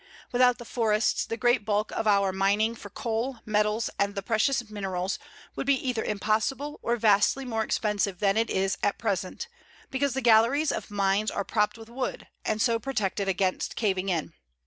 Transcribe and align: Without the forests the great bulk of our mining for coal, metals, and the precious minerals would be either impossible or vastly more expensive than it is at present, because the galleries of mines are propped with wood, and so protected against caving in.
Without 0.31 0.57
the 0.57 0.65
forests 0.65 1.25
the 1.27 1.37
great 1.37 1.63
bulk 1.63 1.91
of 1.91 2.07
our 2.07 2.33
mining 2.33 2.73
for 2.73 2.89
coal, 2.89 3.37
metals, 3.45 3.87
and 3.99 4.15
the 4.15 4.23
precious 4.23 4.67
minerals 4.67 5.19
would 5.55 5.67
be 5.67 5.75
either 5.75 6.03
impossible 6.03 6.79
or 6.81 6.95
vastly 6.95 7.45
more 7.45 7.63
expensive 7.63 8.17
than 8.17 8.35
it 8.35 8.49
is 8.49 8.79
at 8.81 8.97
present, 8.97 9.47
because 9.91 10.15
the 10.15 10.21
galleries 10.21 10.71
of 10.71 10.89
mines 10.89 11.29
are 11.29 11.43
propped 11.45 11.77
with 11.77 11.87
wood, 11.87 12.27
and 12.43 12.63
so 12.63 12.79
protected 12.79 13.27
against 13.27 13.75
caving 13.75 14.09
in. 14.09 14.33